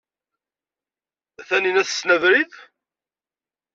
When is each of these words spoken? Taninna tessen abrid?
Taninna 1.47 1.83
tessen 1.87 2.09
abrid? 2.15 2.51